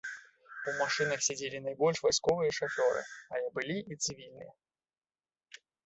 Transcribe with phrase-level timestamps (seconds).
[0.71, 3.01] У машынах сядзелі найбольш вайсковыя шафёры,
[3.37, 4.53] але былі і цывільныя.